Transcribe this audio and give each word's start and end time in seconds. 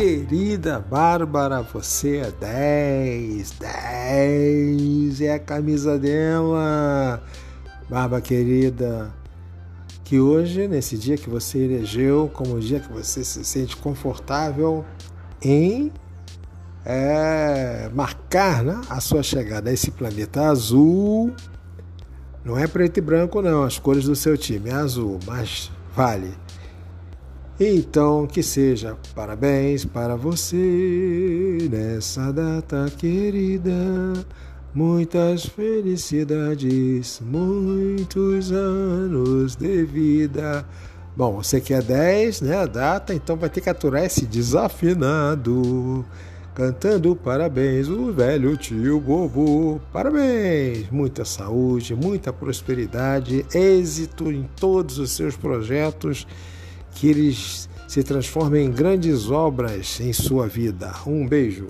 querida 0.00 0.80
Bárbara, 0.80 1.60
você 1.60 2.22
é 2.24 2.30
10, 2.30 3.50
10 3.50 5.20
é 5.20 5.34
a 5.34 5.38
camisa 5.38 5.98
dela. 5.98 7.22
Bárbara 7.86 8.22
querida, 8.22 9.12
que 10.02 10.18
hoje, 10.18 10.66
nesse 10.66 10.96
dia 10.96 11.18
que 11.18 11.28
você 11.28 11.58
elegeu 11.58 12.30
como 12.32 12.54
o 12.54 12.60
dia 12.60 12.80
que 12.80 12.90
você 12.90 13.22
se 13.22 13.44
sente 13.44 13.76
confortável 13.76 14.86
em 15.42 15.92
é, 16.82 17.90
marcar 17.92 18.64
né, 18.64 18.80
a 18.88 19.00
sua 19.00 19.22
chegada 19.22 19.68
a 19.68 19.72
esse 19.74 19.90
planeta 19.90 20.48
azul. 20.48 21.30
Não 22.42 22.56
é 22.56 22.66
preto 22.66 22.96
e 22.96 23.00
branco, 23.02 23.42
não, 23.42 23.64
as 23.64 23.78
cores 23.78 24.04
do 24.04 24.16
seu 24.16 24.38
time 24.38 24.70
é 24.70 24.74
azul, 24.74 25.18
mas 25.26 25.70
vale. 25.94 26.32
Então, 27.62 28.26
que 28.26 28.42
seja 28.42 28.96
parabéns 29.14 29.84
para 29.84 30.16
você 30.16 31.68
nessa 31.70 32.32
data 32.32 32.90
querida. 32.96 34.14
Muitas 34.74 35.44
felicidades, 35.44 37.20
muitos 37.20 38.50
anos 38.50 39.56
de 39.56 39.84
vida. 39.84 40.64
Bom, 41.14 41.34
você 41.42 41.60
quer 41.60 41.82
10, 41.82 42.40
né? 42.40 42.56
A 42.56 42.64
data, 42.64 43.12
então 43.12 43.36
vai 43.36 43.50
ter 43.50 43.60
que 43.60 43.68
aturar 43.68 44.04
esse 44.04 44.24
desafinado. 44.24 46.02
Cantando 46.54 47.14
parabéns, 47.14 47.90
o 47.90 48.10
velho 48.10 48.56
tio 48.56 48.98
Bobo. 48.98 49.82
Parabéns! 49.92 50.90
Muita 50.90 51.26
saúde, 51.26 51.94
muita 51.94 52.32
prosperidade, 52.32 53.44
êxito 53.52 54.32
em 54.32 54.48
todos 54.56 54.98
os 54.98 55.10
seus 55.10 55.36
projetos 55.36 56.26
que 56.94 57.08
eles 57.08 57.68
se 57.88 58.02
transformem 58.02 58.66
em 58.66 58.70
grandes 58.70 59.30
obras 59.30 60.00
em 60.00 60.12
sua 60.12 60.46
vida. 60.46 60.92
Um 61.06 61.26
beijo. 61.26 61.68